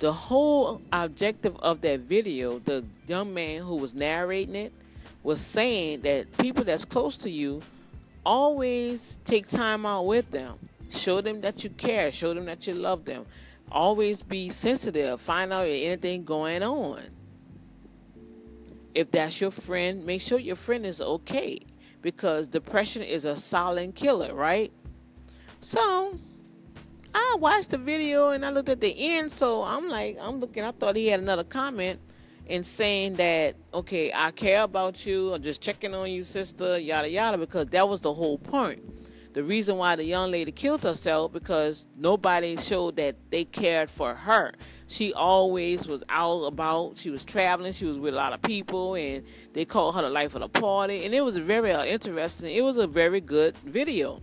[0.00, 4.72] The whole objective of that video, the young man who was narrating it,
[5.22, 7.62] was saying that people that's close to you
[8.26, 10.58] always take time out with them.
[10.90, 13.24] Show them that you care, show them that you love them
[13.70, 15.20] always be sensitive.
[15.20, 17.02] Find out anything going on.
[18.94, 21.58] If that's your friend, make sure your friend is okay
[22.00, 24.72] because depression is a silent killer, right?
[25.60, 26.18] So
[27.14, 30.64] I watched the video and I looked at the end, so I'm like, I'm looking.
[30.64, 32.00] I thought he had another comment
[32.48, 37.08] and saying that, okay, I care about you, I'm just checking on you, sister, yada
[37.08, 38.82] yada, because that was the whole point
[39.36, 44.14] the reason why the young lady killed herself because nobody showed that they cared for
[44.14, 44.54] her.
[44.86, 46.96] She always was out about.
[46.96, 47.74] She was traveling.
[47.74, 49.22] She was with a lot of people, and
[49.52, 51.04] they called her the life of the party.
[51.04, 52.56] And it was very uh, interesting.
[52.56, 54.22] It was a very good video,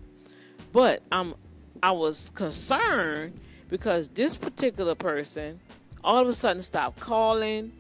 [0.72, 1.36] but um,
[1.84, 5.60] I was concerned because this particular person
[6.04, 7.72] all of a sudden stopped calling.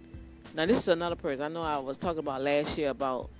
[0.53, 1.45] Now this is another person.
[1.45, 3.31] I know I was talking about last year about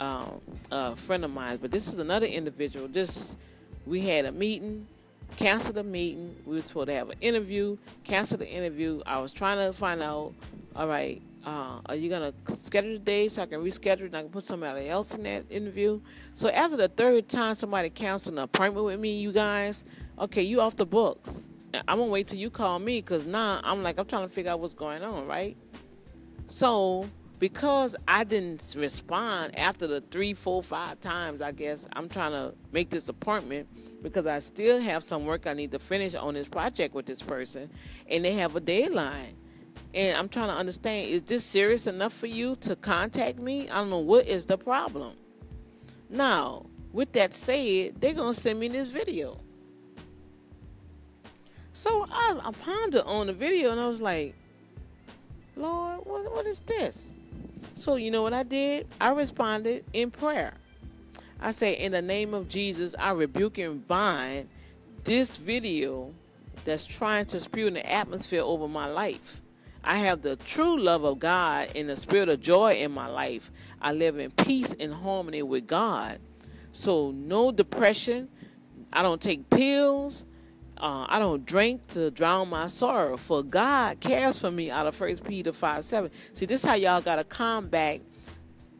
[0.00, 2.88] um, a friend of mine, but this is another individual.
[2.88, 3.34] Just
[3.86, 4.86] we had a meeting,
[5.36, 6.34] canceled the meeting.
[6.44, 9.00] We were supposed to have an interview, canceled the interview.
[9.06, 10.32] I was trying to find out.
[10.74, 14.22] All right, uh, are you gonna schedule the day so I can reschedule and I
[14.22, 16.00] can put somebody else in that interview?
[16.34, 19.84] So after the third time somebody canceled an appointment with me, you guys,
[20.18, 21.30] okay, you off the books.
[21.86, 24.50] I'm gonna wait till you call me because now I'm like I'm trying to figure
[24.50, 25.56] out what's going on, right?
[26.48, 32.32] So because I didn't respond after the three, four, five times, I guess I'm trying
[32.32, 33.68] to make this appointment
[34.02, 37.20] because I still have some work I need to finish on this project with this
[37.20, 37.70] person,
[38.08, 39.34] and they have a deadline.
[39.92, 43.68] And I'm trying to understand is this serious enough for you to contact me?
[43.68, 45.14] I don't know what is the problem.
[46.08, 49.40] Now, with that said, they're gonna send me this video.
[51.72, 54.34] So I, I pondered on the video and I was like,
[55.56, 57.10] Lord, what, what is this?
[57.74, 58.86] So you know what I did?
[59.00, 60.54] I responded in prayer.
[61.40, 64.48] I say, in the name of Jesus, I rebuke and bind
[65.04, 66.12] this video
[66.64, 69.40] that's trying to spew in the atmosphere over my life.
[69.84, 73.50] I have the true love of God and the spirit of joy in my life.
[73.80, 76.18] I live in peace and harmony with God.
[76.72, 78.28] So, no depression.
[78.92, 80.24] I don't take pills.
[80.78, 83.16] Uh, I don't drink to drown my sorrow.
[83.16, 86.10] For God cares for me out of First Peter 5 7.
[86.34, 88.00] See, this is how y'all got to combat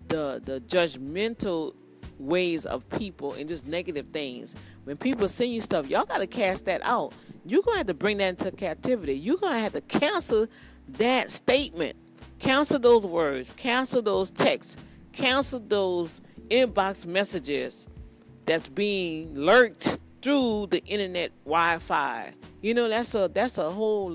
[0.09, 1.75] the, the judgmental
[2.19, 4.55] ways of people and just negative things.
[4.85, 7.13] When people send you stuff, y'all got to cast that out.
[7.45, 9.15] You're going to have to bring that into captivity.
[9.15, 10.47] You're going to have to cancel
[10.89, 11.97] that statement,
[12.39, 14.77] cancel those words, cancel those texts,
[15.13, 17.87] cancel those inbox messages
[18.45, 22.33] that's being lurked through the internet Wi-Fi.
[22.61, 24.13] You know, that's a that's a whole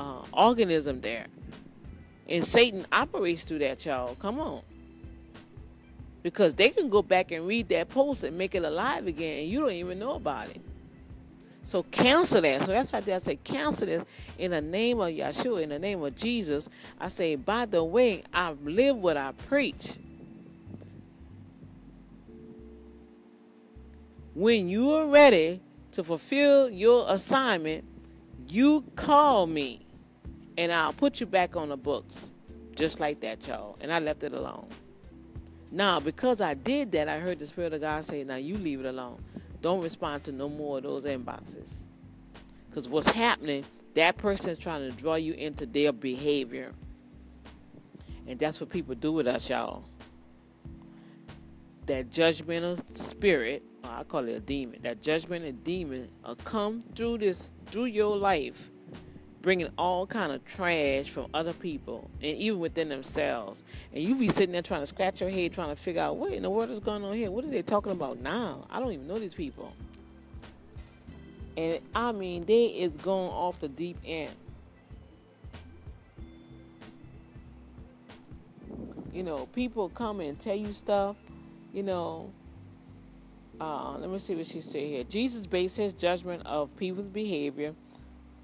[0.00, 1.26] uh, organism there,
[2.26, 4.14] and Satan operates through that, y'all.
[4.14, 4.62] Come on
[6.22, 9.48] because they can go back and read that post and make it alive again, and
[9.48, 10.60] you don't even know about it.
[11.64, 12.62] So cancel that.
[12.62, 14.02] So that's why I say cancel this
[14.38, 16.66] in the name of Yeshua, in the name of Jesus.
[16.98, 19.98] I say, by the way, I live what I preach.
[24.34, 25.60] When you are ready
[25.92, 27.84] to fulfill your assignment,
[28.48, 29.86] you call me
[30.56, 32.14] and I'll put you back on the books.
[32.74, 33.76] Just like that, y'all.
[33.80, 34.66] And I left it alone.
[35.70, 38.80] Now, because I did that, I heard the Spirit of God say, Now you leave
[38.80, 39.22] it alone.
[39.60, 41.68] Don't respond to no more of those inboxes.
[42.68, 43.64] Because what's happening,
[43.94, 46.72] that person is trying to draw you into their behavior.
[48.26, 49.84] And that's what people do with us, y'all.
[51.86, 57.18] That judgmental spirit, uh, I call it a demon, that judgmental demon will come through
[57.18, 58.70] this, through your life
[59.42, 63.62] bringing all kind of trash from other people and even within themselves.
[63.92, 66.32] And you be sitting there trying to scratch your head, trying to figure out what
[66.32, 67.30] in the world is going on here.
[67.30, 68.66] What are they talking about now?
[68.70, 69.74] I don't even know these people.
[71.56, 74.34] And I mean, they is going off the deep end.
[79.12, 81.16] You know, people come and tell you stuff.
[81.72, 82.30] You know,
[83.60, 85.04] uh, let me see what she said here.
[85.04, 87.74] Jesus based his judgment of people's behavior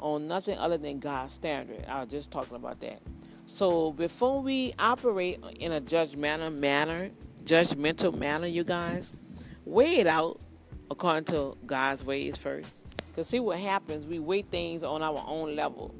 [0.00, 1.84] on nothing other than God's standard.
[1.88, 3.00] I was just talking about that.
[3.46, 7.10] So before we operate in a judgmental manner,
[7.44, 9.10] judgmental manner, you guys,
[9.66, 10.40] weigh it out
[10.90, 12.70] according to God's ways first.
[13.14, 15.92] Cause see what happens, we weigh things on our own level.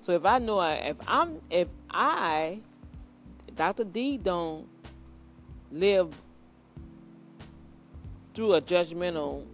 [0.00, 2.60] So if I know if I'm if I
[3.54, 3.84] Dr.
[3.84, 4.66] D don't
[5.70, 6.14] live
[8.38, 9.44] through a judgmental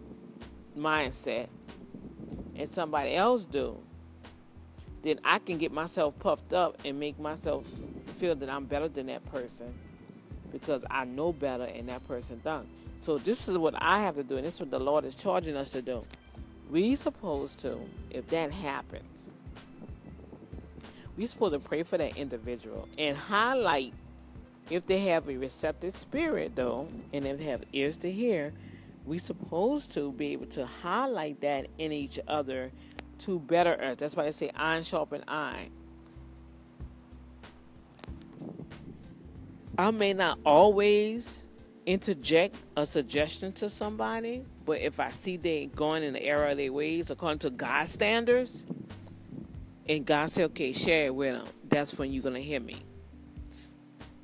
[0.76, 1.46] mindset,
[2.54, 3.78] and somebody else do,
[5.02, 7.64] then I can get myself puffed up and make myself
[8.20, 9.74] feel that I'm better than that person
[10.52, 12.68] because I know better and that person don't.
[13.00, 15.14] So this is what I have to do, and this is what the Lord is
[15.14, 16.04] charging us to do.
[16.70, 17.78] We supposed to,
[18.10, 19.30] if that happens,
[21.16, 23.94] we supposed to pray for that individual and highlight
[24.68, 28.52] if they have a receptive spirit though, and if they have ears to hear,
[29.04, 32.70] we supposed to be able to highlight that in each other
[33.20, 33.96] to better us.
[33.98, 35.70] That's why I say iron sharpen iron.
[39.76, 41.28] I may not always
[41.84, 46.56] interject a suggestion to somebody, but if I see they going in the error of
[46.56, 48.56] their ways according to God's standards,
[49.86, 52.82] and God say, okay, share it with them, that's when you're going to hear me.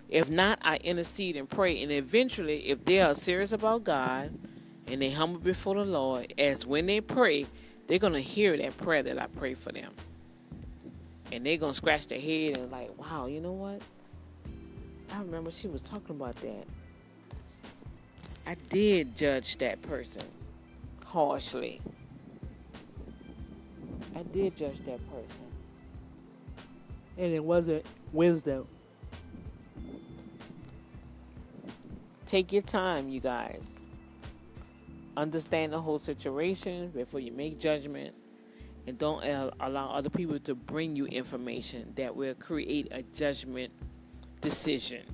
[0.09, 4.37] If not, I intercede and pray, and eventually, if they are serious about God,
[4.90, 7.46] and they humble before the Lord, as when they pray,
[7.87, 9.92] they're going to hear that prayer that I pray for them.
[11.31, 13.81] And they're going to scratch their head and like, wow, you know what?
[15.12, 16.66] I remember she was talking about that.
[18.46, 20.22] I did judge that person
[21.04, 21.81] harshly.
[24.17, 25.46] I did judge that person.
[27.17, 28.67] And it wasn't wisdom.
[32.27, 33.62] Take your time, you guys
[35.21, 38.14] understand the whole situation before you make judgment
[38.87, 39.23] and don't
[39.60, 43.73] allow other people to bring you information that will create a judgment
[44.40, 45.04] decision.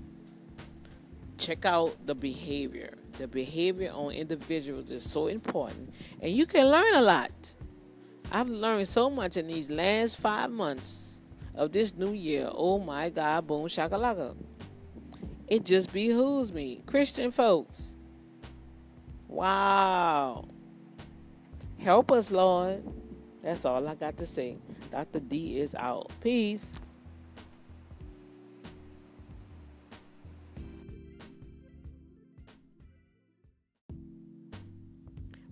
[1.39, 2.95] Check out the behavior.
[3.19, 7.33] The behavior on individuals is so important and you can learn a lot.
[8.31, 11.21] I've learned so much in these last five months
[11.55, 12.49] of this new year.
[12.53, 14.37] Oh my god boom shakalaka.
[15.49, 16.83] It just behooves me.
[16.87, 17.96] Christian folks
[19.29, 20.49] Wow.
[21.79, 22.83] Help us, Lord.
[23.43, 24.59] That's all I got to say.
[24.91, 25.21] Dr.
[25.21, 26.11] D is out.
[26.21, 26.67] Peace.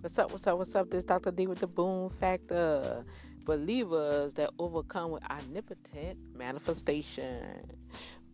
[0.01, 0.33] What's up?
[0.33, 0.59] What's up?
[0.59, 0.91] What's up?
[0.91, 1.31] This Dr.
[1.31, 3.05] D with the Boom Factor.
[3.45, 7.71] Believers that overcome with omnipotent manifestation.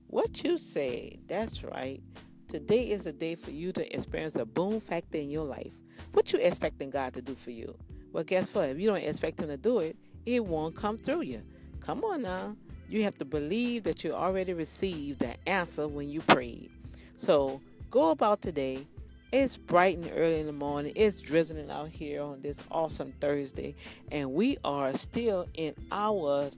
[0.08, 1.20] What you say?
[1.28, 2.02] That's right.
[2.50, 5.70] Today is the day for you to experience a boom factor in your life.
[6.14, 7.76] What you expecting God to do for you?
[8.12, 8.70] Well, guess what?
[8.70, 9.96] If you don't expect Him to do it,
[10.26, 11.42] it won't come through you.
[11.78, 12.56] Come on now.
[12.88, 16.72] You have to believe that you already received the answer when you prayed.
[17.18, 18.84] So go about today.
[19.30, 20.92] It's bright and early in the morning.
[20.96, 23.76] It's drizzling out here on this awesome Thursday.
[24.10, 26.50] And we are still in our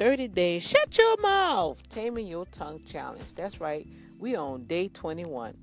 [0.00, 0.64] 30 days.
[0.64, 1.78] Shut your mouth.
[1.88, 3.32] Taming your tongue challenge.
[3.36, 3.86] That's right.
[4.18, 5.56] We on day 21.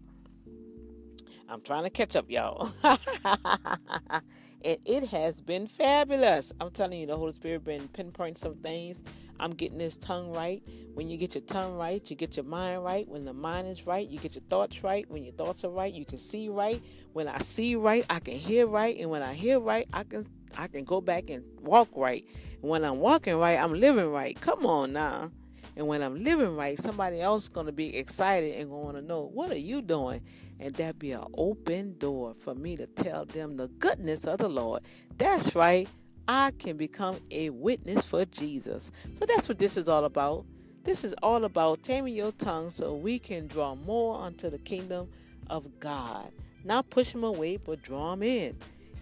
[1.50, 2.72] I'm trying to catch up, y'all.
[2.84, 4.22] and
[4.64, 6.54] it has been fabulous.
[6.62, 9.04] I'm telling you, the Holy Spirit been pinpointing some things.
[9.40, 10.62] I'm getting this tongue right.
[10.94, 13.08] When you get your tongue right, you get your mind right.
[13.08, 15.10] When the mind is right, you get your thoughts right.
[15.10, 16.82] When your thoughts are right, you can see right.
[17.14, 18.98] When I see right, I can hear right.
[19.00, 22.24] And when I hear right, I can I can go back and walk right.
[22.62, 24.40] And when I'm walking right, I'm living right.
[24.40, 25.32] Come on now.
[25.76, 29.02] And when I'm living right, somebody else is going to be excited and going to
[29.02, 30.22] know, what are you doing?
[30.60, 34.48] And that be an open door for me to tell them the goodness of the
[34.48, 34.84] Lord.
[35.18, 35.88] That's right.
[36.28, 38.92] I can become a witness for Jesus.
[39.16, 40.46] So that's what this is all about.
[40.84, 45.10] This is all about taming your tongue so we can draw more unto the kingdom
[45.50, 46.32] of God.
[46.64, 48.56] Not push them away, but draw them in.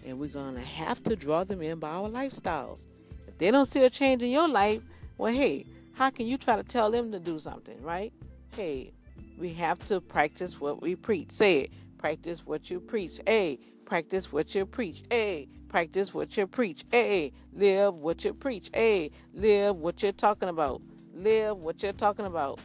[0.06, 2.86] And we're going to have to draw them in by our lifestyles.
[3.28, 4.82] If they don't see a change in your life,
[5.18, 8.14] well, hey, how can you try to tell them to do something, right?
[8.56, 8.94] Hey,
[9.38, 11.32] we have to practice what we preach.
[11.32, 11.72] Say it.
[11.98, 13.20] Practice what you preach.
[13.26, 15.04] Hey, practice what you preach.
[15.10, 16.84] Hey, practice what you preach.
[16.92, 18.70] Hey, live what you preach.
[18.74, 20.82] Hey, live what you're talking about.
[21.14, 22.60] Live what you're talking about.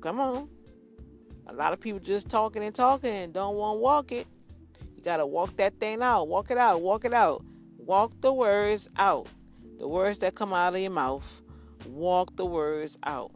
[0.00, 0.48] Come on.
[1.46, 4.26] A lot of people just talking and talking and don't want to walk it.
[4.96, 6.28] You got to walk that thing out.
[6.28, 6.80] Walk it out.
[6.80, 7.44] Walk it out.
[7.78, 9.26] Walk the words out.
[9.78, 11.24] The words that come out of your mouth
[11.86, 13.32] walk the words out.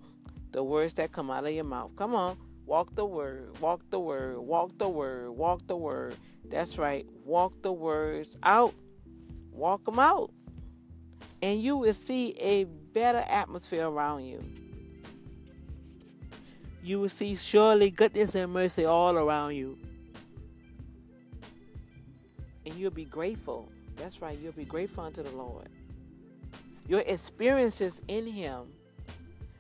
[0.53, 1.91] The words that come out of your mouth.
[1.97, 2.37] Come on.
[2.67, 3.59] Walk the word.
[3.61, 4.39] Walk the word.
[4.39, 5.31] Walk the word.
[5.31, 6.17] Walk the word.
[6.51, 7.07] That's right.
[7.25, 8.75] Walk the words out.
[9.53, 10.31] Walk them out.
[11.43, 14.43] And you will see a better atmosphere around you.
[16.83, 19.79] You will see surely goodness and mercy all around you.
[22.65, 23.69] And you'll be grateful.
[23.97, 24.39] That's right.
[24.39, 25.69] You'll be grateful unto the Lord
[26.87, 28.67] your experiences in Him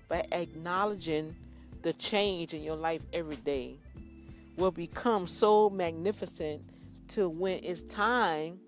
[0.08, 1.34] by acknowledging
[1.82, 3.78] the change in your life every day
[4.56, 6.62] will become so magnificent
[7.08, 8.58] to when it's time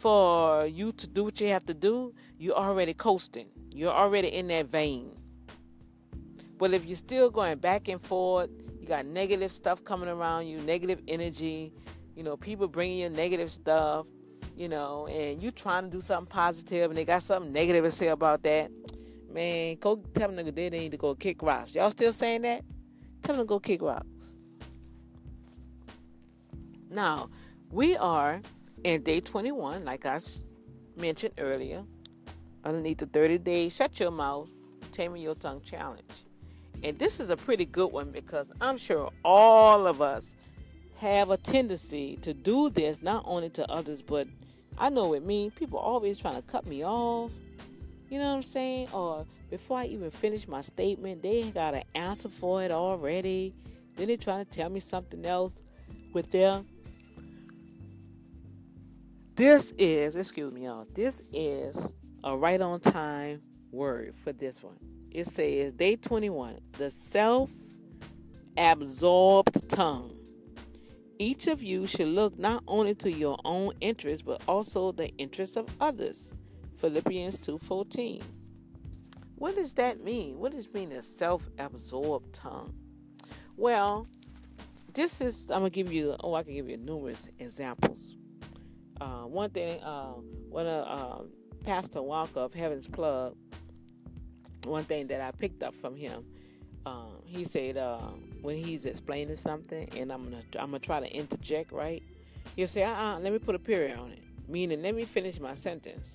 [0.00, 3.46] for you to do what you have to do, you're already coasting.
[3.70, 5.16] You're already in that vein.
[6.58, 10.58] But if you're still going back and forth, you got negative stuff coming around you,
[10.58, 11.72] negative energy,
[12.16, 14.06] you know, people bringing you negative stuff,
[14.56, 17.92] you know, and you trying to do something positive and they got something negative to
[17.92, 18.70] say about that,
[19.32, 21.74] man, go tell them nigga they need to go kick rocks.
[21.74, 22.62] Y'all still saying that?
[23.22, 24.06] Tell them to go kick rocks.
[26.90, 27.30] Now,
[27.70, 28.40] we are
[28.84, 30.20] in day 21, like I
[30.96, 31.82] mentioned earlier,
[32.64, 34.48] underneath the 30 day shut your mouth,
[34.92, 36.02] taming your tongue challenge.
[36.84, 40.26] And this is a pretty good one because I'm sure all of us
[40.96, 44.26] have a tendency to do this not only to others but
[44.78, 47.30] I know with me, people always trying to cut me off.
[48.10, 48.88] You know what I'm saying?
[48.92, 53.54] Or before I even finish my statement, they got an answer for it already.
[53.96, 55.52] Then they're trying to tell me something else
[56.12, 56.62] with their.
[59.34, 60.86] This is, excuse me, y'all.
[60.94, 61.76] This is
[62.24, 64.76] a right on time word for this one.
[65.10, 67.50] It says, day 21, the self
[68.56, 70.11] absorbed tongue.
[71.22, 75.56] Each of you should look not only to your own interests but also the interests
[75.56, 76.32] of others.
[76.80, 78.24] Philippians 2:14.
[79.36, 80.40] What does that mean?
[80.40, 82.74] What does mean a self-absorbed tongue?
[83.56, 84.08] Well,
[84.94, 86.16] this is I'm gonna give you.
[86.24, 88.16] Oh, I can give you numerous examples.
[89.00, 90.14] Uh, one thing, uh,
[90.50, 91.22] when uh, uh,
[91.62, 93.36] Pastor Walker of Heaven's Plug,
[94.64, 96.24] one thing that I picked up from him
[96.86, 98.10] um, he said uh,
[98.42, 102.02] when he's explaining something, and I'm gonna I'm gonna try to interject, right?
[102.56, 105.40] He'll say, "Uh, uh let me put a period on it," meaning let me finish
[105.40, 106.06] my sentence.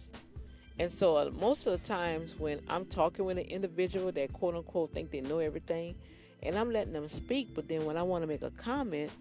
[0.80, 4.56] And so uh, most of the times when I'm talking with an individual that quote
[4.56, 5.96] unquote think they know everything,
[6.44, 9.12] and I'm letting them speak, but then when I want to make a comment,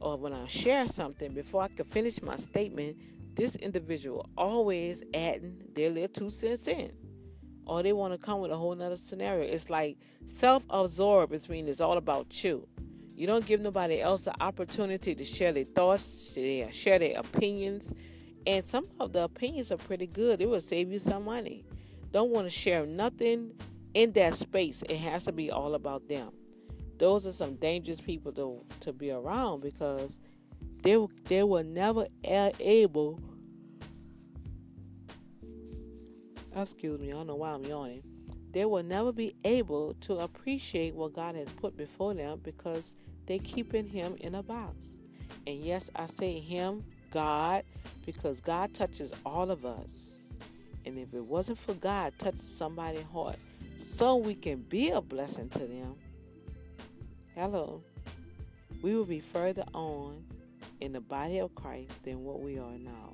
[0.00, 2.96] or when I share something, before I can finish my statement,
[3.36, 6.90] this individual always adding their little two cents in.
[7.66, 9.44] Or they want to come with a whole nother scenario.
[9.44, 9.96] It's like
[10.28, 12.66] self-absorbed, which means it's all about you.
[13.16, 17.90] You don't give nobody else an opportunity to share their thoughts, share their opinions.
[18.46, 20.40] And some of the opinions are pretty good.
[20.40, 21.64] It will save you some money.
[22.12, 23.52] Don't want to share nothing
[23.94, 24.82] in that space.
[24.88, 26.30] It has to be all about them.
[26.98, 30.20] Those are some dangerous people to to be around because
[30.82, 33.20] they they were never able.
[36.56, 38.02] Excuse me, I don't know why I'm yawning.
[38.52, 42.94] They will never be able to appreciate what God has put before them because
[43.26, 44.74] they keeping Him in a box.
[45.46, 46.82] And yes, I say Him,
[47.12, 47.64] God,
[48.06, 49.90] because God touches all of us.
[50.86, 53.36] And if it wasn't for God touching somebody's heart,
[53.96, 55.94] so we can be a blessing to them,
[57.34, 57.82] hello,
[58.80, 60.24] we will be further on
[60.80, 63.12] in the body of Christ than what we are now.